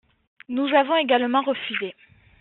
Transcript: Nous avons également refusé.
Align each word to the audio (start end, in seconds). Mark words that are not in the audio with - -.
Nous 0.49 0.65
avons 0.73 0.97
également 0.97 1.43
refusé. 1.43 1.93